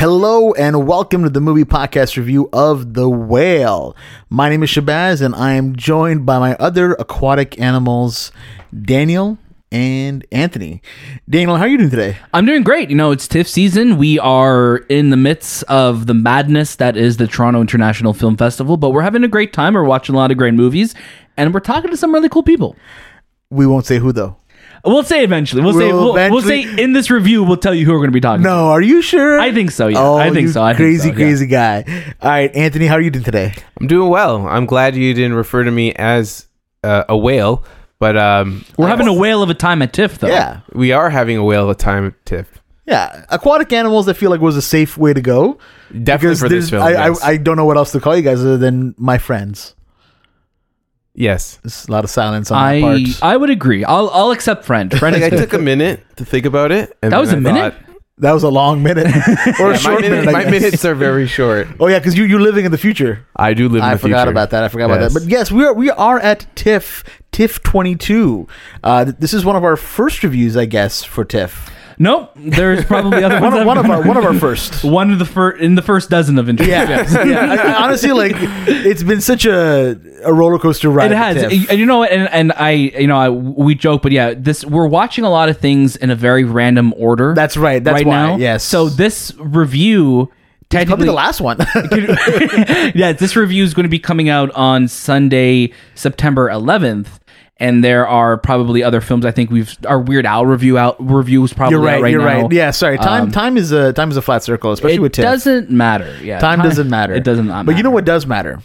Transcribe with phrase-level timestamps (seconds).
[0.00, 3.94] Hello and welcome to the movie podcast review of The Whale.
[4.30, 8.32] My name is Shahbaz and I am joined by my other aquatic animals,
[8.74, 9.36] Daniel
[9.70, 10.80] and Anthony.
[11.28, 12.16] Daniel, how are you doing today?
[12.32, 12.88] I'm doing great.
[12.88, 13.98] You know, it's TIFF season.
[13.98, 18.78] We are in the midst of the madness that is the Toronto International Film Festival,
[18.78, 19.74] but we're having a great time.
[19.74, 20.94] We're watching a lot of great movies,
[21.36, 22.74] and we're talking to some really cool people.
[23.50, 24.38] We won't say who though.
[24.84, 25.62] We'll say eventually.
[25.62, 27.98] We'll, say We'll we'll, we'll say eventually- in this review we'll tell you who we're
[27.98, 28.42] going to be talking.
[28.42, 28.48] to.
[28.48, 29.38] No, are you sure?
[29.38, 29.88] I think so.
[29.88, 30.62] Yeah, Oh, I think you so.
[30.62, 31.14] I think crazy, so, yeah.
[31.14, 32.14] crazy guy.
[32.22, 33.52] All right, Anthony, how are you doing today?
[33.80, 34.46] I'm doing well.
[34.48, 36.46] I'm glad you didn't refer to me as
[36.82, 37.64] uh, a whale,
[37.98, 40.28] but um, We're having a whale of a time at TIFF, though.
[40.28, 42.46] Yeah, we are having a whale of a time at TIFF.
[42.86, 43.26] yeah.
[43.28, 45.58] Aquatic animals, I feel like was a safe way to go.
[45.90, 46.82] Definitely Because for this there's- film.
[46.82, 47.22] I, yes.
[47.22, 49.74] I, I don't know what else to call you guys other than my friends.
[51.14, 51.58] Yes.
[51.62, 53.22] There's a lot of silence on my I part.
[53.22, 53.84] I would agree.
[53.84, 54.90] I'll I'll accept friend.
[54.98, 56.96] Friend Like I took a minute to think about it.
[57.02, 57.74] And That was then a I minute?
[57.74, 57.84] thought-
[58.18, 59.06] That was a long minute
[59.60, 60.28] or a Yeah, short my, minute- minute.
[60.28, 60.50] I my guess.
[60.52, 61.68] minutes are very short.
[61.80, 63.24] Oh yeah, because you you're living in the future.
[63.34, 64.30] I do live in I the forgot future.
[64.30, 64.62] about that.
[64.64, 65.14] I forgot about Yes.
[65.14, 65.20] that.
[65.20, 68.46] But yes, we are we are at TIFF TIFF 22.
[68.84, 71.70] Uh, th- this is one of our first reviews, I guess, for TIFF.
[72.00, 72.32] Nope.
[72.34, 73.60] There's probably other One ones.
[73.60, 74.82] of, one of our one of our first.
[74.90, 76.70] One of the first in the first dozen of interviews.
[76.72, 77.52] Yeah, yeah.
[77.52, 81.12] I, honestly, like it's been such a a roller coaster ride.
[81.12, 82.10] It has, and you know what?
[82.10, 85.50] And, and I, you know, I, we joke, but yeah, this we're watching a lot
[85.50, 87.34] of things in a very random order.
[87.34, 87.84] That's right.
[87.84, 88.14] That's right why.
[88.14, 88.36] now.
[88.38, 88.64] Yes.
[88.64, 90.32] So this review,
[90.70, 91.58] probably the last one.
[92.94, 97.18] yeah, this review is going to be coming out on Sunday, September 11th.
[97.60, 99.26] And there are probably other films.
[99.26, 101.96] I think we've our Weird Al review out review is probably you're right.
[101.96, 102.42] out right you're now.
[102.42, 102.52] right.
[102.52, 102.70] Yeah.
[102.70, 102.96] Sorry.
[102.96, 105.70] Time Um, time is a time is a flat circle, especially it with It doesn't
[105.70, 106.16] matter.
[106.22, 107.12] Yeah, time doesn't matter.
[107.12, 108.60] It doesn't not But you know what does matter?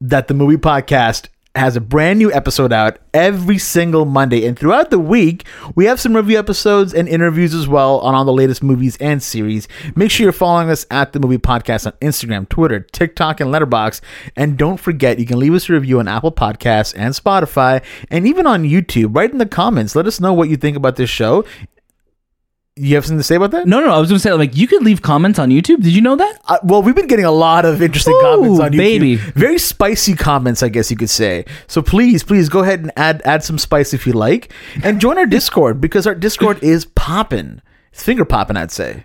[0.00, 4.46] That the movie podcast has a brand new episode out every single Monday.
[4.46, 8.24] And throughout the week, we have some review episodes and interviews as well on all
[8.24, 9.66] the latest movies and series.
[9.96, 14.00] Make sure you're following us at the movie podcast on Instagram, Twitter, TikTok, and Letterboxd.
[14.36, 18.26] And don't forget, you can leave us a review on Apple Podcasts and Spotify, and
[18.26, 19.16] even on YouTube.
[19.16, 19.96] Write in the comments.
[19.96, 21.44] Let us know what you think about this show.
[22.82, 23.66] You have something to say about that?
[23.66, 25.82] No, no, I was going to say like you could leave comments on YouTube.
[25.82, 26.40] Did you know that?
[26.48, 28.78] Uh, well, we've been getting a lot of interesting Ooh, comments on YouTube.
[28.78, 29.16] baby.
[29.16, 31.44] Very spicy comments, I guess you could say.
[31.66, 34.52] So please, please go ahead and add add some spice if you like,
[34.82, 37.60] and join our Discord because our Discord is popping.
[37.92, 39.04] It's finger popping, I'd say.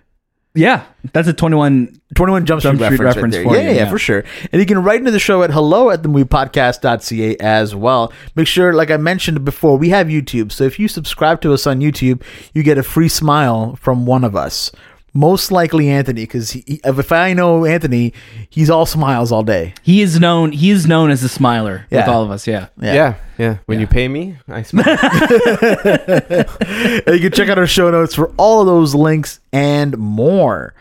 [0.55, 3.55] Yeah, that's a 21 21 Jump Street, Jump Street reference, reference right for.
[3.55, 3.89] Yeah, you, yeah, yeah.
[3.89, 4.23] for sure.
[4.51, 8.13] And you can write into the show at hello at themoviepodcast.ca as well.
[8.35, 10.53] Make sure, like I mentioned before, we have YouTube.
[10.53, 12.23] So if you subscribe to us on YouTube,
[12.53, 14.71] you get a free smile from one of us.
[15.17, 18.11] Most likely Anthony, because if I know Anthony,
[18.49, 19.73] he's all smiles all day.
[19.81, 20.51] He is known.
[20.51, 22.45] He is known as a smiler with all of us.
[22.45, 22.67] Yeah.
[22.81, 23.15] Yeah.
[23.37, 24.83] yeah, When you pay me, I smile.
[27.15, 30.73] You can check out our show notes for all of those links and more.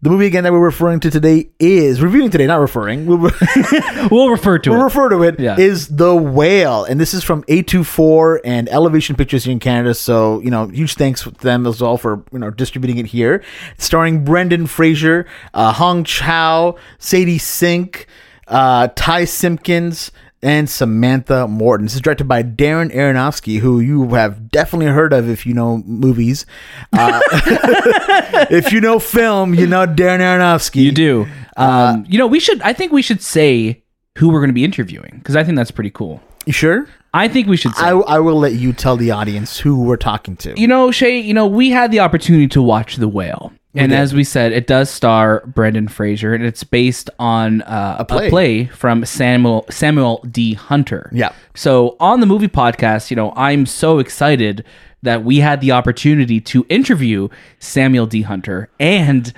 [0.00, 3.04] The movie again that we're referring to today is reviewing today, not referring.
[3.06, 3.18] We'll,
[4.12, 4.72] We'll refer to it.
[4.72, 5.96] we'll refer to it is Yeah.
[5.96, 9.94] The Whale, and this is from A24 and Elevation Pictures here in Canada.
[9.94, 13.42] So you know, huge thanks to them as well for you know distributing it here.
[13.76, 18.06] Starring Brendan Fraser, uh, Hong Chau, Sadie Sink,
[18.46, 20.12] uh, Ty Simpkins.
[20.40, 21.86] And Samantha Morton.
[21.86, 25.78] This is directed by Darren Aronofsky, who you have definitely heard of if you know
[25.78, 26.46] movies.
[26.92, 27.20] Uh,
[28.48, 30.82] if you know film, you know Darren Aronofsky.
[30.82, 31.26] You do.
[31.56, 32.62] Um, you know, we should.
[32.62, 33.82] I think we should say
[34.16, 36.22] who we're going to be interviewing because I think that's pretty cool.
[36.46, 36.86] You sure?
[37.12, 37.86] I think we should say.
[37.86, 40.58] I, I will let you tell the audience who we're talking to.
[40.58, 41.18] you know, Shay.
[41.18, 43.98] You know, we had the opportunity to watch The Whale, and did.
[43.98, 48.30] as we said, it does star Brendan Fraser, and it's based on uh, a, play.
[48.30, 48.64] play.
[48.66, 50.54] from Samuel Samuel D.
[50.54, 51.10] Hunter.
[51.12, 51.32] Yeah.
[51.54, 54.64] So on the movie podcast, you know, I'm so excited
[55.02, 58.22] that we had the opportunity to interview Samuel D.
[58.22, 59.32] Hunter and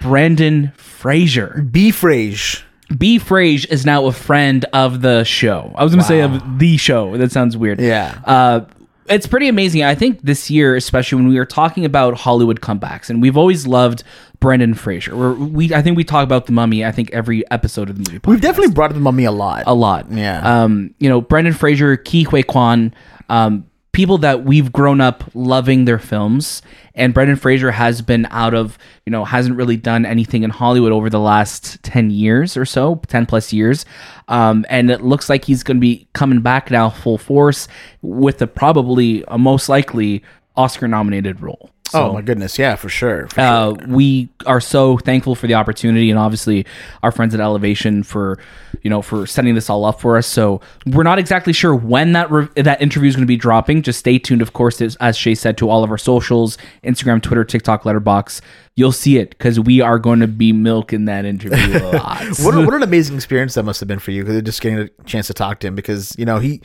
[0.00, 1.66] Brendan Fraser.
[1.70, 1.90] B.
[1.90, 2.62] Frage.
[2.96, 3.18] B.
[3.18, 5.72] Frage is now a friend of the show.
[5.74, 7.16] I was going to say of the show.
[7.16, 7.80] That sounds weird.
[7.80, 8.20] Yeah.
[8.24, 8.60] Uh,
[9.08, 9.82] it's pretty amazing.
[9.82, 13.66] I think this year, especially when we were talking about Hollywood comebacks, and we've always
[13.66, 14.02] loved
[14.40, 15.16] Brendan Fraser.
[15.16, 16.84] We're, we, I think we talk about the Mummy.
[16.84, 18.20] I think every episode of the movie.
[18.26, 19.64] We've definitely brought up the mummy a lot.
[19.66, 20.10] a lot.
[20.10, 20.62] Yeah.
[20.62, 22.94] Um, you know, Brendan Fraser, Ke Huy Quan,
[23.28, 26.62] um, people that we've grown up loving their films.
[26.96, 30.92] And Brendan Fraser has been out of, you know, hasn't really done anything in Hollywood
[30.92, 33.84] over the last 10 years or so, 10 plus years.
[34.28, 37.68] Um, and it looks like he's going to be coming back now full force
[38.02, 40.24] with a probably a most likely
[40.56, 41.70] Oscar nominated role.
[41.94, 42.12] Oh.
[42.12, 43.28] my goodness, yeah, for sure.
[43.28, 46.66] for uh, we are so thankful for the opportunity and obviously
[47.02, 48.38] our friends at elevation for
[48.82, 50.26] you know for setting this all up for us.
[50.26, 53.82] So we're not exactly sure when that re- that interview is going to be dropping.
[53.82, 57.22] Just stay tuned of course as, as shay said to all of our socials instagram
[57.22, 58.40] twitter tiktok letterboxd
[58.76, 62.22] you'll see it because we are going to be milking that interview a lot.
[62.40, 64.88] What, what an amazing experience that must have been for you because just getting a
[65.04, 66.60] chance to talk to him because you know he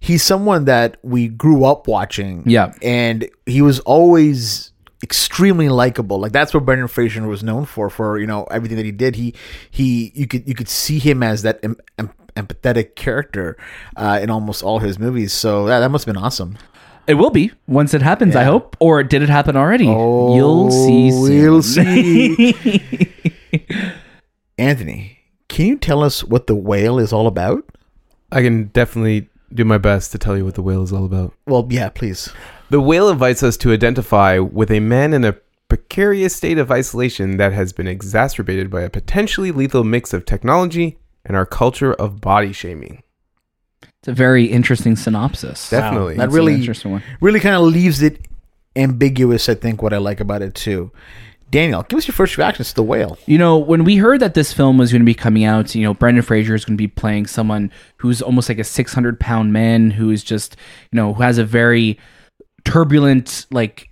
[0.00, 2.42] he's someone that we grew up watching.
[2.46, 2.72] Yeah.
[2.82, 4.72] and he was always
[5.02, 6.18] extremely likable.
[6.18, 9.16] Like that's what Brendan Fraser was known for for you know everything that he did.
[9.16, 9.34] He
[9.70, 13.56] he you could you could see him as that em, em, empathetic character
[13.96, 15.32] uh, in almost all his movies.
[15.32, 16.58] So yeah, that must have been awesome.
[17.06, 18.76] It will be once it happens i hope.
[18.80, 19.88] Or did it happen already?
[19.88, 21.40] Oh, you'll see soon.
[21.40, 23.10] we'll see.
[24.58, 25.18] Anthony
[25.48, 27.64] can you tell us what the whale is all about?
[28.30, 31.32] I can definitely do my best to tell you what the whale is all about.
[31.46, 32.30] well yeah please
[32.70, 35.36] The whale invites us to identify with a man in a
[35.68, 40.98] precarious state of isolation that has been exacerbated by a potentially lethal mix of technology
[41.24, 43.02] and our culture of body shaming.
[43.98, 46.16] it's a very interesting synopsis Definitely.
[46.16, 48.26] That It's really interesting one really kind of leaves it
[48.76, 49.48] ambiguous.
[49.48, 50.92] I think what I like about it too.
[51.50, 53.18] Daniel, give us your first reactions to the whale.
[53.26, 55.82] You know, when we heard that this film was going to be coming out, you
[55.82, 59.52] know, Brendan Fraser is going to be playing someone who's almost like a 600 pound
[59.52, 60.56] man who is just,
[60.92, 61.98] you know, who has a very
[62.64, 63.90] turbulent, like,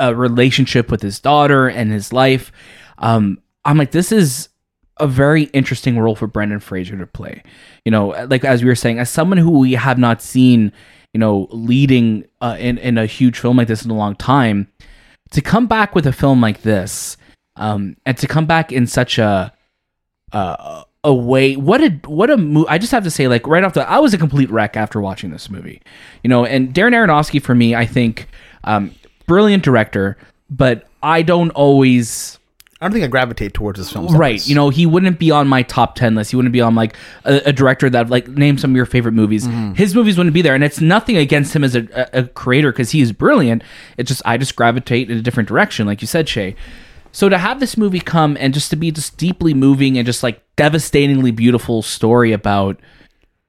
[0.00, 2.52] uh, relationship with his daughter and his life.
[2.98, 4.48] Um, I'm like, this is
[4.98, 7.42] a very interesting role for Brendan Fraser to play.
[7.84, 10.72] You know, like as we were saying, as someone who we have not seen,
[11.12, 14.68] you know, leading uh, in in a huge film like this in a long time,
[15.34, 17.16] to come back with a film like this,
[17.56, 19.52] um, and to come back in such a
[20.32, 22.68] uh, a way, what a what a movie!
[22.68, 25.00] I just have to say, like right off the, I was a complete wreck after
[25.00, 25.82] watching this movie.
[26.22, 28.28] You know, and Darren Aronofsky for me, I think,
[28.62, 28.94] um,
[29.26, 30.16] brilliant director,
[30.48, 32.38] but I don't always
[32.84, 34.12] I don't think I gravitate towards his films.
[34.12, 36.30] right you know he wouldn't be on my top 10 list.
[36.30, 39.12] He wouldn't be on like a, a director that like name some of your favorite
[39.12, 39.46] movies.
[39.46, 39.74] Mm-hmm.
[39.74, 42.72] His movies wouldn't be there and it's nothing against him as a, a, a creator
[42.72, 43.62] because he is brilliant.
[43.96, 46.56] It's just i just gravitate in a different direction like you said shay.
[47.12, 50.22] So to have this movie come and just to be just deeply moving and just
[50.22, 52.80] like devastatingly beautiful story about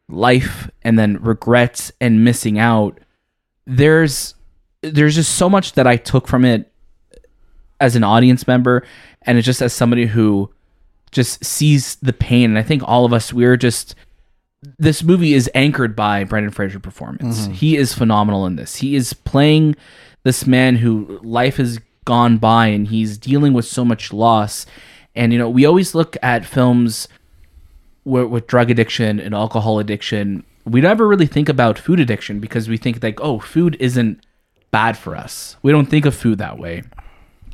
[0.07, 2.99] life and then regrets and missing out
[3.65, 4.35] there's
[4.81, 6.71] there's just so much that i took from it
[7.79, 8.83] as an audience member
[9.25, 10.51] and it's just as somebody who
[11.11, 12.51] just sees the pain.
[12.51, 13.95] And i think all of us we're just
[14.79, 17.41] this movie is anchored by brendan fraser performance.
[17.41, 17.53] Mm-hmm.
[17.53, 18.77] He is phenomenal in this.
[18.77, 19.75] He is playing
[20.23, 24.65] this man who life has gone by and he's dealing with so much loss.
[25.15, 27.07] And you know we always look at films
[28.03, 30.43] with, with drug addiction and alcohol addiction.
[30.65, 34.25] We never really think about food addiction because we think like oh food isn't
[34.71, 35.55] bad for us.
[35.61, 36.83] We don't think of food that way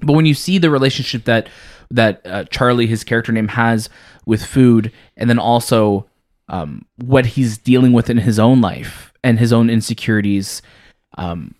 [0.01, 1.49] but when you see the relationship that
[1.89, 3.89] that uh, Charlie, his character name, has
[4.25, 6.07] with food, and then also
[6.47, 10.61] um, what he's dealing with in his own life and his own insecurities,
[11.17, 11.53] um,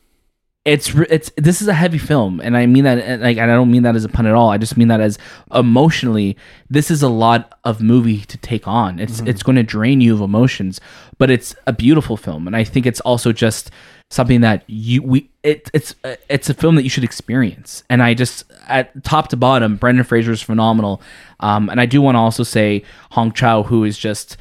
[0.63, 3.55] it's it's this is a heavy film, and I mean that and, like and I
[3.55, 4.49] don't mean that as a pun at all.
[4.49, 5.17] I just mean that as
[5.53, 6.37] emotionally,
[6.69, 8.99] this is a lot of movie to take on.
[8.99, 10.79] It's it's going to drain you of emotions,
[11.17, 13.71] but it's a beautiful film, and I think it's also just
[14.11, 15.95] something that you we it, it's
[16.29, 20.03] it's a film that you should experience and i just at top to bottom brendan
[20.03, 21.01] fraser is phenomenal
[21.39, 24.35] um and i do want to also say hong chau who is just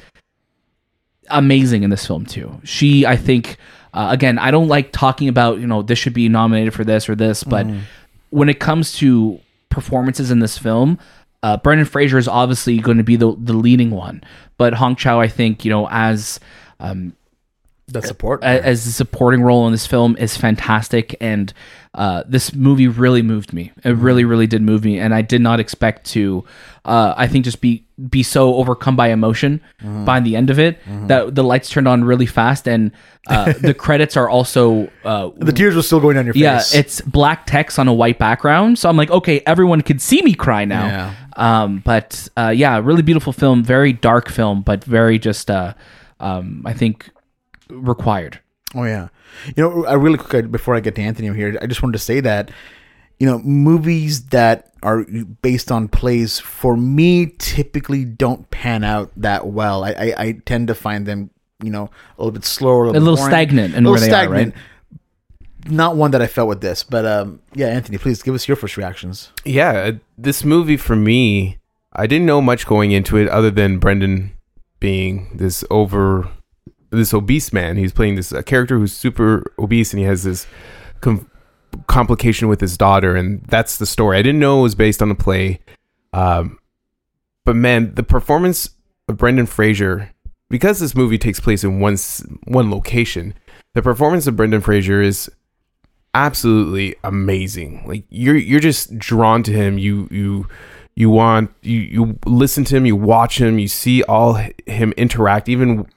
[1.29, 3.57] amazing in this film too she i think
[3.93, 7.07] uh, again i don't like talking about you know this should be nominated for this
[7.09, 7.65] or this but
[8.29, 10.97] when it comes to performances in this film
[11.43, 14.23] uh, brendan fraser is obviously going to be the, the leading one.
[14.57, 16.39] But hong chau i think you know as
[16.79, 17.13] um,
[17.91, 18.43] the support.
[18.43, 21.53] a- as the supporting role in this film is fantastic and
[21.93, 23.71] uh, this movie really moved me.
[23.83, 26.45] It really really did move me and i did not expect to
[26.85, 29.59] uh, i think just be be so overcome by emotion
[30.05, 32.91] by the end of it that the lights turned on really fast and
[33.27, 36.41] uh, the credits are also uh, the tears were still going down your face.
[36.41, 40.21] yeah it's black text on a white background so i'm like okay everyone could see
[40.21, 40.85] me cry now.
[40.85, 41.13] Yeah.
[41.35, 45.73] um, but uh, yeah really beautiful film very dark film but very just uh,
[46.21, 47.09] um, i think
[47.71, 48.39] required
[48.73, 49.09] Oh yeah,
[49.55, 51.99] you know, I really quick before I get to Anthony here, I just wanted to
[51.99, 52.51] say that
[53.19, 55.03] you know movies that are
[55.41, 59.83] based on plays for me typically don't pan out that well.
[59.83, 63.01] I I, I tend to find them you know a little bit slower, a little,
[63.01, 64.53] A little boring, stagnant in a where little they are, right?
[65.67, 68.55] Not one that I felt with this, but um, yeah, Anthony, please give us your
[68.55, 69.31] first reactions.
[69.45, 71.59] Yeah, uh, this movie for me,
[71.93, 74.31] I didn't know much going into it other than Brendan
[74.79, 76.31] being this over
[76.91, 77.77] this obese man.
[77.77, 80.45] He's playing this character who's super obese and he has this
[80.99, 81.29] com-
[81.87, 84.17] complication with his daughter, and that's the story.
[84.17, 85.59] I didn't know it was based on a play,
[86.13, 86.59] um,
[87.45, 88.71] but man, the performance
[89.07, 90.11] of Brendan Fraser,
[90.49, 91.97] because this movie takes place in one
[92.45, 93.33] one location,
[93.73, 95.29] the performance of Brendan Fraser is
[96.13, 97.83] absolutely amazing.
[97.87, 99.77] Like you're you're just drawn to him.
[99.77, 100.47] You you
[100.95, 102.85] you want you you listen to him.
[102.85, 103.59] You watch him.
[103.59, 105.49] You see all him interact.
[105.49, 105.87] Even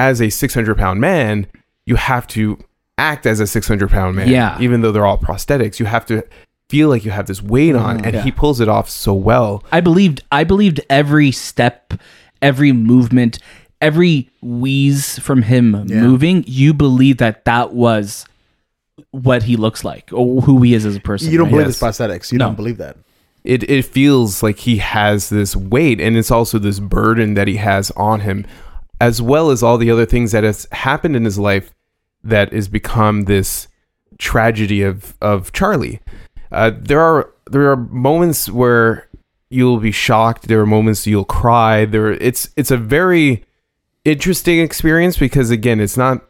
[0.00, 1.46] as a six hundred pound man,
[1.84, 2.58] you have to
[2.96, 4.28] act as a six hundred pound man.
[4.28, 4.58] Yeah.
[4.60, 6.22] Even though they're all prosthetics, you have to
[6.70, 8.22] feel like you have this weight on, and yeah.
[8.22, 9.62] he pulls it off so well.
[9.72, 11.92] I believed I believed every step,
[12.40, 13.38] every movement,
[13.80, 16.44] every wheeze from him moving.
[16.46, 18.24] You believe that that was
[19.10, 21.30] what he looks like or who he is as a person.
[21.32, 21.50] You don't right?
[21.52, 21.82] believe Yes.
[21.82, 22.32] it's prosthetics.
[22.32, 22.46] You No.
[22.46, 22.96] don't believe that.
[23.42, 27.56] it it feels like he has this weight and it's also this burden that he
[27.56, 28.44] has on him
[29.00, 31.72] as well as all the other things that has happened in his life
[32.22, 33.66] that has become this
[34.18, 36.00] tragedy of of Charlie.
[36.52, 39.08] Uh, there are there are moments where
[39.48, 40.48] you'll be shocked.
[40.48, 41.84] There are moments you'll cry.
[41.84, 43.44] There it's it's a very
[44.04, 46.22] interesting experience because again, it's not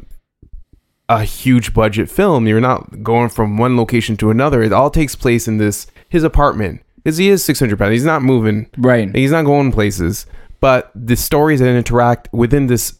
[1.08, 2.46] a huge budget film.
[2.46, 4.62] You're not going from one location to another.
[4.62, 7.92] It all takes place in this his apartment because he is 600 pounds.
[7.92, 8.70] He's not moving.
[8.78, 9.14] Right.
[9.14, 10.26] He's not going places.
[10.60, 12.98] But the stories that interact within this,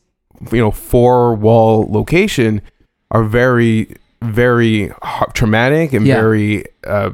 [0.50, 2.62] you know, four wall location
[3.10, 4.92] are very, very
[5.34, 6.20] traumatic and Yeah.
[6.20, 7.10] very uh,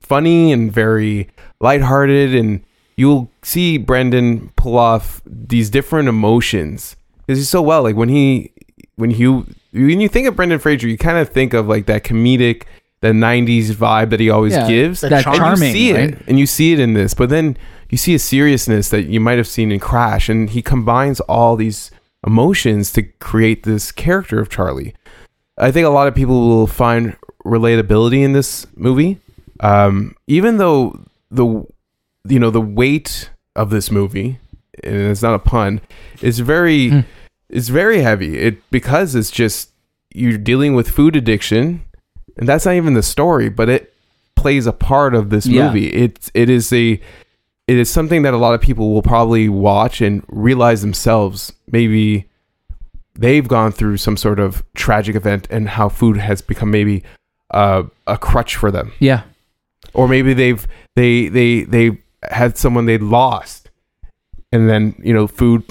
[0.00, 1.28] funny and very
[1.60, 2.34] lighthearted.
[2.34, 2.62] And
[2.96, 7.82] you'll see Brendan pull off these different emotions because he's so well.
[7.82, 8.52] Like when he,
[8.96, 12.02] when you, when you think of Brendan Fraser, you kind of think of like that
[12.02, 12.62] comedic,
[13.00, 14.68] the '90s vibe that he always Yeah.
[14.68, 15.00] gives.
[15.02, 16.10] That That charm- charming, And you see right?
[16.10, 17.56] it, and you see it in this, but then
[17.90, 21.56] you see a seriousness that you might have seen in Crash, and he combines all
[21.56, 21.90] these
[22.26, 24.94] emotions to create this character of Charlie.
[25.58, 29.18] I think a lot of people will find relatability in this movie,
[29.60, 30.98] um, even though
[31.30, 31.64] the
[32.28, 34.38] you know the weight of this movie,
[34.82, 35.80] and it's not a pun,
[36.22, 37.00] is very Hmm.
[37.48, 38.36] is very heavy.
[38.38, 39.70] It because it's just
[40.12, 41.82] you're dealing with food addiction,
[42.36, 43.92] and that's not even the story, but it
[44.34, 45.66] plays a part of this Yeah.
[45.68, 45.88] movie.
[45.88, 47.00] It it is a
[47.68, 52.28] it is something that a lot of people will probably watch and realize themselves maybe
[53.18, 57.02] they've gone through some sort of tragic event and how food has become maybe
[57.50, 59.22] uh, a crutch for them Yeah.
[59.94, 60.64] or maybe they've
[60.94, 61.98] they they they
[62.30, 63.70] had someone they lost
[64.52, 65.64] and then you know food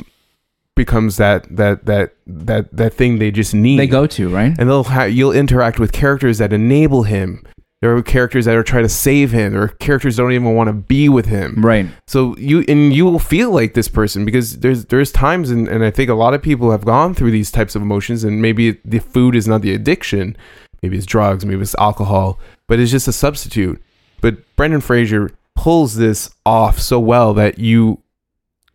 [0.75, 4.53] becomes that that that that that thing they just need They go to, right?
[4.59, 7.43] and they'll ha- you'll interact with characters that enable him
[7.81, 10.67] there are characters that are trying to save him there are characters don't even want
[10.67, 11.85] to be with him Right.
[12.07, 15.83] so you and you will feel like this person because there's there's times and, and
[15.83, 18.71] I think a lot of people have gone through these types of emotions and maybe
[18.83, 20.35] the food is not the addiction,
[20.81, 23.81] maybe it's drugs, maybe it's alcohol, but it's just a substitute.
[24.21, 27.99] But Brendan Fraser pulls this off so well that you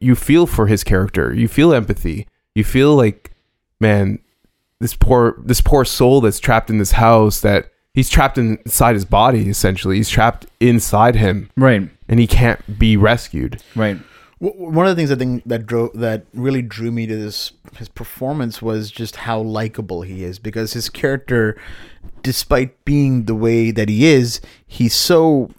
[0.00, 1.32] you feel for his character.
[1.34, 2.26] You feel empathy.
[2.54, 3.32] You feel like
[3.78, 4.18] man,
[4.80, 9.04] this poor this poor soul that's trapped in this house that he's trapped inside his
[9.04, 9.96] body essentially.
[9.96, 11.88] He's trapped inside him Right.
[12.08, 13.62] and he can't be rescued.
[13.76, 13.98] Right.
[14.38, 17.90] One of the things I think that drove that really drew me to this his
[17.90, 21.60] performance was just how likable he is because his character,
[22.22, 25.50] despite being the way that he is, he's so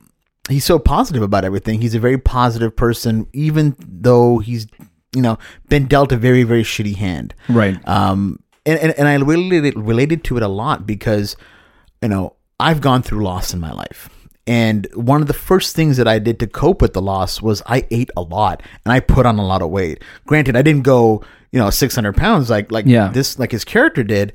[0.49, 1.81] he's so positive about everything.
[1.81, 4.67] He's a very positive person, even though he's
[5.15, 5.37] you know
[5.69, 7.33] been dealt a very very shitty hand.
[7.49, 7.77] Right.
[7.87, 11.35] Um, and, and, and I related related to it a lot because,
[12.01, 14.09] you know, I've gone through loss in my life.
[14.47, 17.61] And one of the first things that I did to cope with the loss was
[17.67, 20.03] I ate a lot and I put on a lot of weight.
[20.25, 23.09] Granted, I didn't go, you know, 600 pounds like, like Yeah.
[23.09, 24.33] this, like his character did,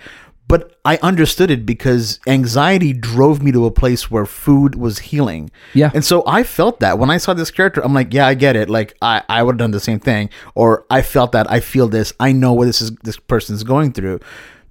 [0.49, 5.51] but I understood it because anxiety drove me to a place where food was healing.
[5.75, 5.91] Yeah.
[5.93, 8.55] And so I felt that when I saw this character, I'm like, yeah, I get
[8.55, 8.71] it.
[8.71, 10.31] Like I, I would have done the same thing.
[10.55, 12.13] Or I felt that I feel this.
[12.21, 14.21] I know what this is this person's going through.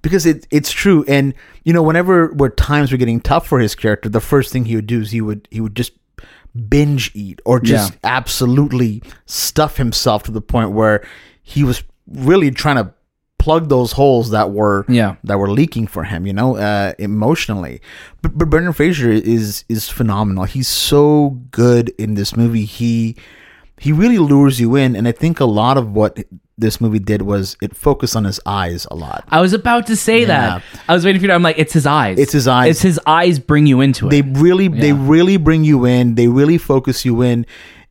[0.00, 1.04] Because it it's true.
[1.08, 4.64] And you know, whenever where times were getting tough for his character, the first thing
[4.64, 5.92] he would do is he would he would just
[6.70, 7.98] binge eat or just Yeah.
[8.04, 11.04] absolutely stuff himself to the point where
[11.42, 12.94] he was really trying to
[13.46, 15.12] plug those holes that were Yeah.
[15.28, 17.80] that were leaking for him, you know, uh, emotionally.
[18.22, 20.44] But, but Brendan Fraser is is phenomenal.
[20.56, 22.64] He's so good in this movie.
[22.78, 23.14] He
[23.78, 26.12] he really lures you in, and I think a lot of what
[26.58, 29.22] this movie did was it focused on his eyes a lot.
[29.28, 30.62] I was about to say that.
[30.88, 31.34] I was waiting for you.
[31.34, 32.18] I'm like, it's his eyes.
[32.18, 32.70] It's his eyes.
[32.70, 34.10] It's his eyes bring you into it.
[34.10, 36.14] They really they really bring you in.
[36.14, 37.44] They really focus you in,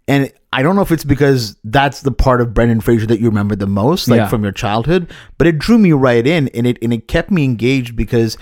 [0.07, 3.27] and I don't know if it's because that's the part of Brendan Fraser that you
[3.27, 4.27] remember the most, like Yeah.
[4.27, 7.43] from your childhood, but it drew me right in, and it and it kept me
[7.43, 8.37] engaged because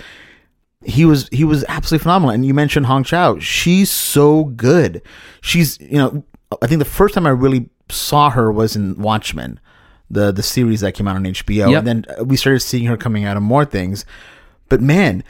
[0.84, 2.30] he was he was absolutely phenomenal.
[2.34, 3.38] And you mentioned Hong Chau.
[3.38, 5.02] She's so good.
[5.40, 6.24] She's you know
[6.62, 9.58] I think the first time I really saw her was in Watchmen,
[10.10, 11.78] the the series that came out on HBO, Yep.
[11.78, 14.04] and then we started seeing her coming out of more things.
[14.68, 15.24] But man,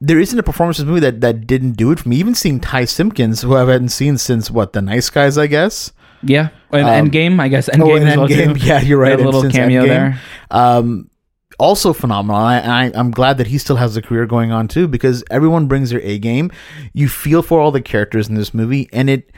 [0.00, 2.16] there isn't a performance in this movie that that didn't do it for me.
[2.16, 5.92] Even seeing Ty Simpkins, who I hadn't seen since what the Nice Guys, I guess.
[6.22, 7.68] Yeah, and Um, Endgame, I guess.
[7.68, 8.58] Endgame oh, and as well Endgame.
[8.60, 8.66] too.
[8.66, 9.18] Yeah, you're right.
[9.20, 9.88] A little cameo Endgame.
[9.88, 10.20] there.
[10.50, 11.10] Um,
[11.58, 12.40] also phenomenal.
[12.40, 15.66] I, I I'm glad that he still has a career going on too, because everyone
[15.66, 16.50] brings their A game.
[16.92, 19.30] You feel for all the characters in this movie, and it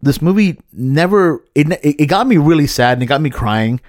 [0.00, 3.80] this movie never it it got me really sad and it got me crying.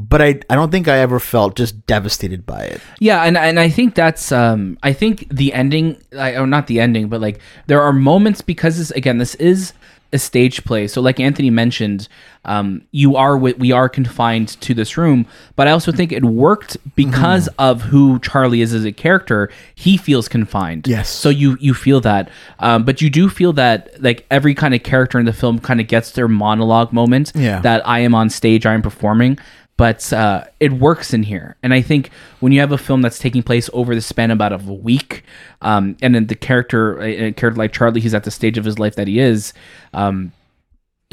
[0.00, 2.80] But I, I don't think I ever felt just devastated by it.
[3.00, 6.78] Yeah, and and I think that's um I think the ending, I, or not the
[6.80, 9.72] ending, but like there are moments because this again this is
[10.12, 10.86] a stage play.
[10.88, 12.08] So like Anthony mentioned,
[12.44, 16.76] um you are we are confined to this room, but I also think it worked
[16.96, 17.60] because Mm-hmm.
[17.62, 19.50] of who Charlie is as a character.
[19.74, 20.86] He feels confined.
[20.88, 21.08] Yes.
[21.10, 24.82] So you you feel that, um, but you do feel that like every kind of
[24.82, 27.32] character in the film kind of gets their monologue moment.
[27.34, 27.60] Yeah.
[27.60, 29.38] That I am on stage, I am performing
[29.78, 31.56] but uh, it works in here.
[31.62, 34.52] And I think when you have a film that's taking place over the span about
[34.52, 35.22] of a week,
[35.62, 38.78] um, and then the character, a character like Charlie, he's at the stage of his
[38.78, 39.54] life that he is,
[39.94, 40.32] um,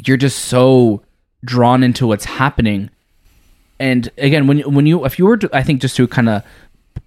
[0.03, 1.03] you're just so
[1.45, 2.89] drawn into what's happening.
[3.79, 6.43] And again, when when you if you were to, I think just to kind of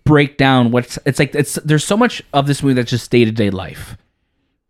[0.04, 3.24] break down what's it's like it's there's so much of this movie that's just day
[3.24, 3.96] to day life,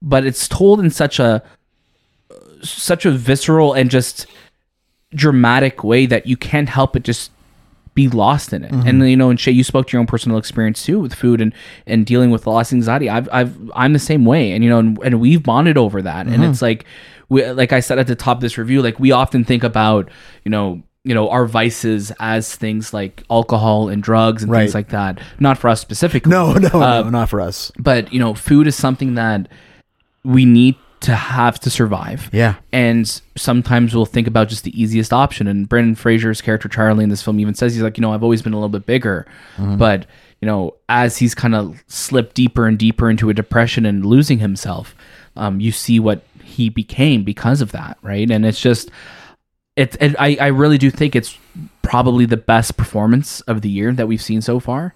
[0.01, 1.43] but it's told in such a
[2.63, 4.27] such a visceral and just
[5.15, 7.31] dramatic way that you can't help but just
[7.95, 8.71] be lost in it.
[8.71, 11.41] And you know, and Shay, you spoke to your own personal experience too with food
[11.41, 11.53] and
[11.87, 13.11] and dealing with loss anxiety.
[13.11, 16.27] I've I've I'm the same way, and you know, and, and we've bonded over that.
[16.29, 16.85] And it's like,
[17.29, 20.09] we, like I said at the top of this review, like we often think about
[20.45, 20.83] you know.
[21.05, 24.63] You know our vices as things like alcohol and drugs and Right.
[24.63, 25.21] things like that.
[25.41, 26.29] Not for us specifically.
[26.31, 27.73] No, no, Uh, no, not for us.
[27.79, 29.49] but you know, food is something that
[30.23, 32.29] we need to have to survive.
[32.33, 32.57] Yeah.
[32.73, 35.47] And sometimes we'll think about just the easiest option.
[35.47, 38.23] And Brendan Fraser's character Charlie in this film even says he's like, you know, I've
[38.23, 39.27] always been a little bit bigger,
[39.79, 40.07] but
[40.41, 44.39] you know, as he's kind of slipped deeper and deeper into a depression and losing
[44.39, 44.95] himself,
[45.37, 48.31] um, you see what he became because of that, right?
[48.31, 48.91] And it's just,
[49.77, 51.37] it, it I, I really do think it's
[51.83, 54.95] probably the best performance of the year that we've seen so far.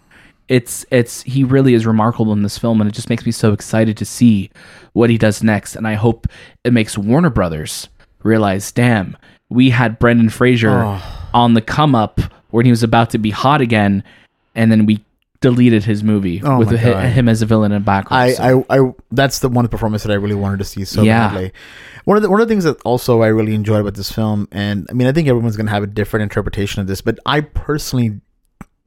[0.49, 3.53] It's it's he really is remarkable in this film, and it just makes me so
[3.53, 4.51] excited to see
[4.93, 5.77] what he does next.
[5.77, 6.27] And I hope
[6.65, 7.89] it makes Warner Brothers
[8.23, 9.17] realize, damn,
[9.49, 11.29] we had Brendan Fraser Oh.
[11.33, 14.05] on the come up when he was about to be hot again,
[14.55, 15.03] and then we
[15.41, 18.23] deleted his movie Oh with hi- him as a villain in the background.
[18.23, 21.03] I, So- I, I, that's the one performance that I really wanted to see so
[21.03, 21.29] Yeah.
[21.31, 21.53] badly.
[22.05, 24.47] One of the one of the things that also I really enjoyed about this film,
[24.53, 27.41] and I mean, I think everyone's gonna have a different interpretation of this, but I
[27.41, 28.21] personally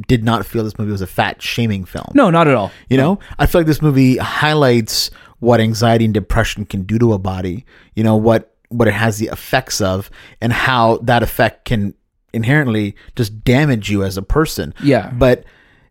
[0.08, 2.12] did not feel this movie was a fat shaming film.
[2.14, 2.72] no, not at all.
[2.90, 7.14] You know, I feel like this movie highlights what anxiety and depression can do to
[7.14, 7.66] a body.
[7.96, 10.10] You know what what it has the effects of,
[10.42, 11.94] and how that effect can
[12.34, 14.74] inherently just damage you as a person.
[14.84, 15.12] Yeah.
[15.14, 15.46] but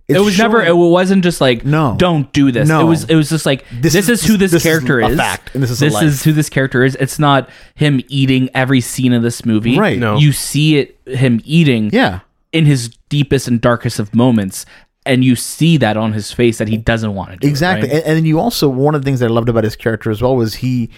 [0.07, 0.63] it's it was never.
[0.63, 1.95] It wasn't just like No.
[1.97, 2.69] don't do this.
[2.69, 2.83] No.
[2.83, 3.05] It was.
[3.05, 5.17] It was just like this, This is, is- who this, this is character a is.
[5.17, 6.05] fact, and this is a this life.
[6.05, 6.95] is who this character is.
[6.97, 9.79] It's not him eating every scene of this movie.
[9.79, 9.99] Right.
[9.99, 10.19] No.
[10.19, 11.89] You see it him eating.
[11.91, 12.21] yeah.
[12.55, 14.65] In his deepest and darkest of moments,
[15.05, 17.47] and you see that on his face that he doesn't want to do.
[17.47, 17.97] it, exactly right?
[17.99, 20.11] and, and then you also one of the things that i loved about his character
[20.11, 20.89] as well was he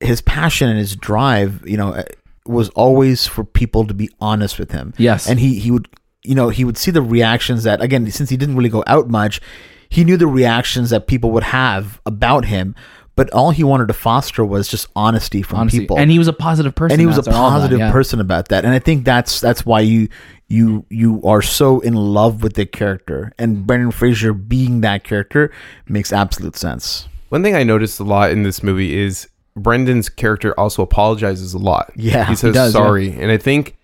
[0.00, 2.02] his passion and his drive you know uh,
[2.46, 5.28] was always for people to be honest with him Yes.
[5.28, 5.88] and he he would
[6.24, 9.08] you know he would see the reactions that again since he didn't really go out
[9.08, 9.40] much
[9.88, 12.74] he knew the reactions that people would have about him
[13.16, 15.80] but all he wanted to foster was just honesty from Honestly.
[15.80, 16.92] people And he was a positive person.
[16.94, 17.92] and he was a all that, positive yeah.
[17.92, 20.08] person about that and i think that's that's why you
[20.48, 25.50] you you are so in love with the character and brendan fraser being that character
[25.88, 30.58] makes absolute sense One thing I noticed a lot in this movie is Brendan's character
[30.58, 31.90] also apologizes a lot.
[31.96, 32.80] Yeah, he says does, yeah.
[32.80, 33.76] sorry, and I think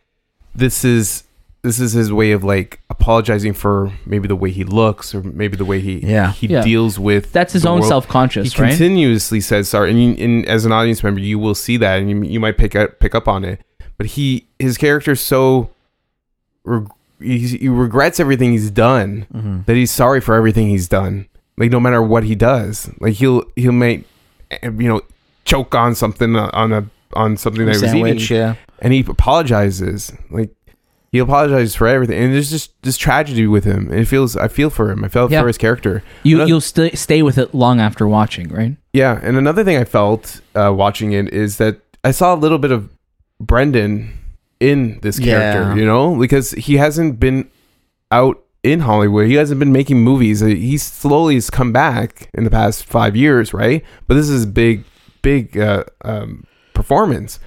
[0.55, 1.25] this is
[1.63, 5.57] this is his way of like apologizing for maybe the way he looks or maybe
[5.57, 6.31] the way he Yeah.
[6.33, 6.63] he Yeah.
[6.63, 7.33] deals with.
[7.33, 8.69] That's his the own self-conscious, He right?
[8.71, 12.09] continuously says sorry, and, you, and as an audience member, you will see that, and
[12.09, 13.61] you, you might pick up pick up on it.
[13.99, 15.71] But he his character is so
[16.65, 16.89] reg-
[17.21, 19.61] he regrets everything he's done Mm-hmm.
[19.67, 21.27] that he's sorry for everything he's done.
[21.57, 24.05] Like no matter what he does, like he'll he'll make
[24.51, 25.01] eh, you know
[25.45, 29.01] choke on something uh, on a on something that he was eating, yeah and he
[29.07, 30.13] apologizes.
[30.31, 30.51] Like
[31.13, 33.89] he apologizes for everything, and there's just this tragedy with him.
[33.93, 35.05] And it feels I feel for him.
[35.05, 35.43] I felt Yeah.
[35.43, 36.03] for his character.
[36.25, 38.77] You Another- you'll st- stay with it long after watching, right?
[38.93, 42.59] Yeah, and another thing I felt uh, watching it is that I saw a little
[42.59, 42.89] bit of
[43.41, 44.13] Brendan
[44.71, 45.75] in this character, Yeah.
[45.75, 47.49] you know, because he hasn't been
[48.11, 49.27] out in Hollywood.
[49.27, 50.43] He hasn't been making movies.
[50.43, 53.85] Uh, He slowly has come back in the past five years, right?
[54.07, 54.85] But this is a big,
[55.23, 57.39] big uh, um, performance,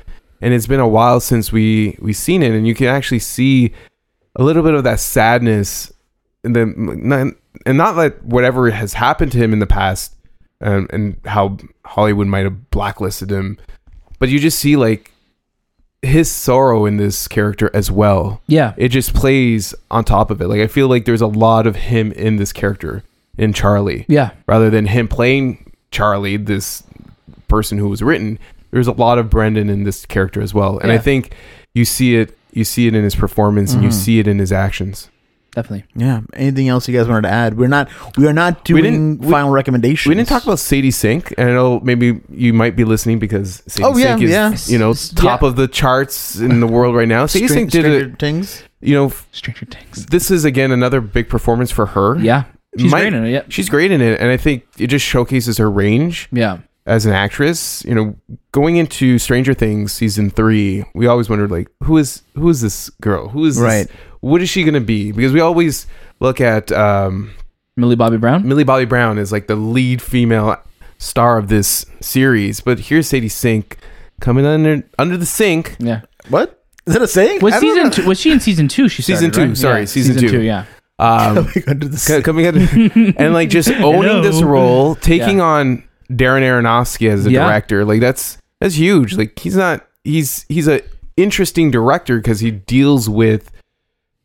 [0.42, 3.74] and it's been a while since we we seen it, and you can actually see
[4.36, 5.92] a little bit of that sadness,
[6.44, 7.34] and then
[7.66, 10.14] and not that whatever has happened to him in the past,
[10.62, 13.58] um, and how Hollywood might have blacklisted him,
[14.20, 15.12] but you just see like
[16.04, 18.74] his sorrow in this character as well Yeah.
[18.78, 20.48] it just plays on top of it.
[20.48, 23.04] Like I feel like there's a lot of him in this character
[23.38, 24.32] in Charlie, Yeah.
[24.48, 26.84] rather than him playing Charlie, this
[27.48, 28.38] person who was written.
[28.72, 31.32] There's a lot of Brendan in this character as well, and I think
[31.74, 32.38] you see it.
[32.52, 33.98] You see it in his performance, and you Mm-hmm.
[34.00, 35.10] see it in his actions.
[35.56, 35.86] Definitely.
[35.96, 36.22] Yeah.
[36.34, 37.58] Anything else you guys wanted to add?
[37.58, 37.90] We're not.
[38.18, 40.08] We are not doing didn't- we- final recommendations.
[40.10, 43.64] We didn't talk about Sadie Sink, and I know maybe you might be listening because
[43.68, 44.56] Sadie Oh, yeah, Sink is yeah.
[44.68, 45.48] you know top yeah.
[45.48, 47.26] of the charts in the world right now.
[47.26, 48.20] Sadie String- Sink did Stranger it.
[48.20, 48.64] Things.
[48.82, 50.06] You know, Stranger Things.
[50.06, 52.18] this is again another big performance for her.
[52.20, 52.44] Yeah.
[52.78, 53.32] She's Might- great in it.
[53.32, 53.42] Yeah.
[53.50, 56.60] She's great in it, and I think it just showcases her range Yeah.
[56.86, 57.84] as an actress.
[57.88, 58.16] You know,
[58.52, 62.92] going into Stranger Things season three, we always wondered like, who is who is this
[63.02, 63.30] girl?
[63.30, 63.88] Who is this- Right.
[64.28, 65.12] What is she gonna be?
[65.12, 65.88] Because we always
[66.20, 67.32] look at um,
[67.76, 68.48] Millie Bobby Brown.
[68.48, 70.58] Millie Bobby Brown is like the lead female
[70.98, 73.78] star of this series, but here's Sadie Sink
[74.20, 75.76] coming under under the sink.
[75.80, 76.02] Yeah.
[76.30, 77.42] What is that a saying?
[77.42, 77.90] Was I don't season know.
[77.92, 78.90] two, was she in season two?
[78.90, 79.58] She Season started, two, right?
[79.58, 80.42] sorry, Yeah, season two.
[80.42, 80.66] Yeah.
[81.00, 82.26] Um, Coming under the co- sink.
[82.26, 82.56] coming at
[83.20, 84.52] and like just owning this Hello.
[84.52, 87.46] role, taking on Darren Aronofsky as a Yeah.
[87.46, 89.16] director, like that's that's huge.
[89.16, 90.82] Like he's not he's he's a
[91.16, 93.52] interesting director because he deals with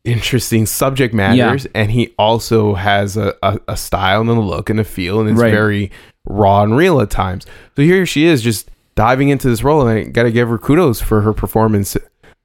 [0.03, 4.79] interesting subject matters, and he also has a, a, a style and a look and
[4.79, 5.51] a feel, and it's Right.
[5.51, 5.91] very
[6.25, 7.45] raw and real at times.
[7.75, 10.57] So here she is, just diving into this role, and I got to give her
[10.57, 11.95] kudos for her performance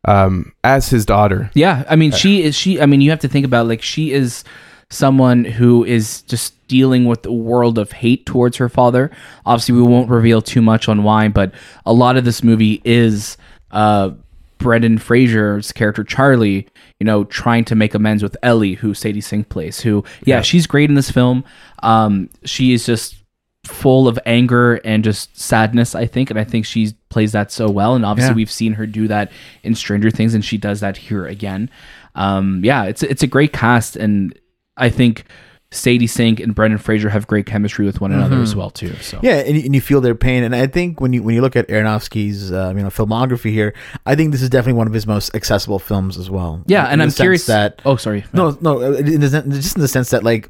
[0.05, 1.51] um, as his daughter.
[1.55, 2.55] Yeah, I mean, she is.
[2.55, 2.81] She.
[2.81, 4.45] I mean, you have to think about like she is
[4.91, 9.11] someone who is just dealing with the world of hate towards her father.
[9.45, 11.53] Obviously, we won't reveal too much on why, but
[11.85, 13.37] a lot of this movie is
[13.71, 14.11] uh,
[14.59, 16.67] Brendan Fraser's character Charlie.
[17.01, 19.81] You know, trying to make amends with Ellie, who Sadie Sink plays.
[19.81, 21.45] Who, yeah, she's great in this film.
[21.83, 23.15] Um, she is just
[23.65, 27.71] full of anger and just sadness, I think, and I think she plays that so
[27.71, 27.95] well.
[27.95, 28.37] And obviously, Yeah.
[28.37, 29.31] we've seen her do that
[29.63, 31.71] in Stranger Things, and she does that here again.
[32.17, 34.37] Um, yeah, it's it's a great cast, and
[34.77, 35.25] I think
[35.71, 38.95] Sadie Sink and Brendan Fraser have great chemistry with one another as well too.
[39.03, 41.35] So Yeah, and, you- and you feel their pain, and I think when you when
[41.35, 43.75] you look at Aronofsky's uh, you know filmography here,
[44.07, 46.63] I think this is definitely one of his most accessible films as well.
[46.67, 48.25] yeah, In and the I'm curious that Oh, sorry.
[48.33, 50.49] no, no, uh, in just in the sense that like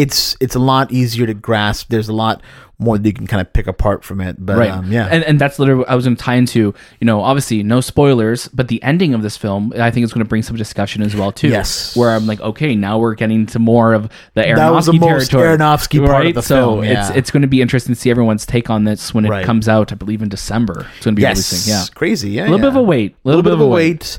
[0.00, 1.88] it's it's a lot easier to grasp.
[1.88, 2.42] There's a lot
[2.78, 4.36] more that you can kind of pick apart from it.
[4.38, 6.72] But right um, yeah, and, and that's literally what i was going to tie into
[6.98, 10.24] you know obviously no spoilers but the ending of this film i think it's going
[10.24, 11.94] to bring some discussion as well too Yes.
[11.94, 14.92] where i'm like okay now we're getting to more of the Aronofsky That was the
[14.94, 17.08] most territory Aronofsky part of the so film, it's yeah.
[17.08, 19.44] it's it's going to be interesting to see everyone's take on this when it Right.
[19.44, 22.30] comes out i believe in december it's going to be yes, releasing yeah crazy.
[22.30, 24.18] Yeah, a little bit of a wait a little bit of a wait.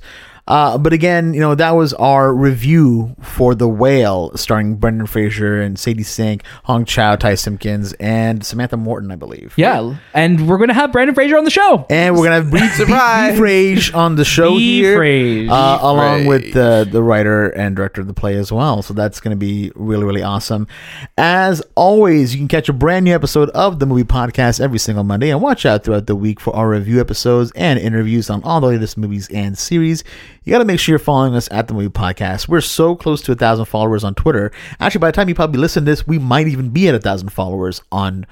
[0.52, 5.62] Uh, but again, you know, that was our review for The Whale, starring Brendan Fraser
[5.62, 9.54] and Sadie Sink, Hong Chau, Ty Simpkins, and Samantha Morton, I believe.
[9.56, 12.50] yeah and we're going to have Brendan fraser on the show And we're gonna have
[12.52, 13.38] Bree, Surprise!
[13.40, 15.50] Bree Frage on the show Bree here, Frage.
[15.50, 16.28] uh, along Frage.
[16.28, 18.82] with the the writer and director of the play as well.
[18.82, 20.68] So that's gonna be really really awesome.
[21.18, 25.04] As always, you can catch a brand new episode of the Movie Podcast every single
[25.04, 28.60] Monday, and watch out throughout the week for our review episodes and interviews on all
[28.60, 30.04] the latest movies and series.
[30.44, 32.48] You got to make sure you're following us at the Movie Podcast.
[32.48, 34.52] We're so close to a thousand followers on Twitter.
[34.80, 37.00] Actually, by the time you probably listen to this, we might even be at a
[37.00, 38.26] thousand followers on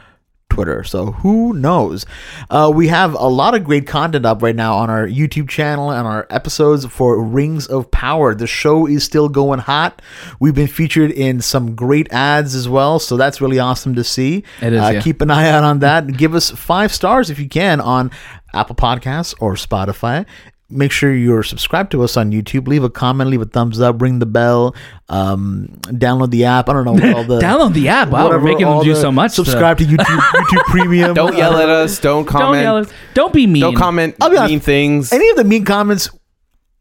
[0.50, 0.84] Twitter.
[0.84, 2.08] So who knows?
[2.50, 5.92] Uh, we have a lot of great content up right now on our YouTube channel
[5.92, 8.34] and our episodes for Rings of Power.
[8.34, 10.02] The show is still going hot.
[10.40, 14.44] We've been featured in some great ads as well, so that's really awesome to see.
[14.64, 15.02] It is, Uh, yeah.
[15.02, 16.08] Keep an eye out on that.
[16.18, 18.10] Give us five stars if you can on
[18.52, 20.26] Apple Podcasts or Spotify.
[20.72, 22.68] Make sure you're subscribed to us on YouTube.
[22.68, 24.76] Leave a comment, leave a thumbs up, ring the bell,
[25.10, 26.70] um, download the app.
[26.70, 28.84] I don't know what all the download the app wow we're whatever, making them all
[28.84, 31.14] do the- so much Subscribe to YouTube, YouTube Premium.
[31.16, 32.00] Don't yell at us.
[32.00, 32.62] Don't don't comment.
[32.62, 35.12] yell at- don't be mean Don't comment I'll be honest, mean things.
[35.12, 36.10] Any of the mean comments,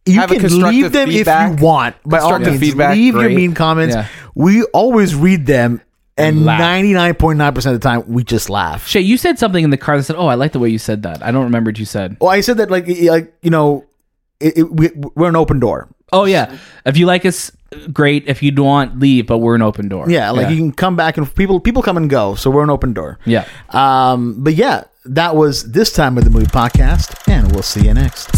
[0.05, 1.53] you Have can leave them feedback.
[1.55, 1.97] if you want.
[2.05, 3.95] By all Constructive means, feedback, leave your mean comments.
[3.95, 4.07] Yeah.
[4.35, 5.81] We always read them,
[6.19, 6.59] and Laugh.
[6.61, 8.87] ninety nine point nine percent of the time, we just laugh.
[8.87, 10.79] Shay, you said something in the car that said, "Oh, I like the way you
[10.79, 12.17] said that." I don't remember what you said.
[12.21, 13.85] Well, I said that like like you know,
[14.41, 15.89] it, it, we, we're an open door.
[16.13, 17.53] Oh yeah, if you like us,
[17.93, 18.27] great.
[18.29, 19.27] If you don't want, leave.
[19.27, 20.09] But we're an open door.
[20.11, 22.71] Yeah, like you can come back and people people come and go, so we're an
[22.71, 23.19] open door.
[23.27, 23.47] yeah.
[23.71, 27.95] Um, but yeah, that was this time of the movie podcast, and we'll see you
[27.95, 28.31] next.